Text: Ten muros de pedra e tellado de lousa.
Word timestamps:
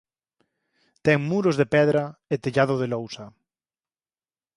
Ten 1.05 1.19
muros 1.31 1.55
de 1.57 1.67
pedra 1.75 2.03
e 2.33 2.35
tellado 2.43 2.75
de 2.81 2.87
lousa. 2.93 3.25